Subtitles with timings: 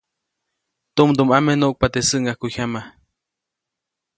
[0.95, 2.81] Tumdumʼame nuʼkpa teʼ säŋʼajkujyama.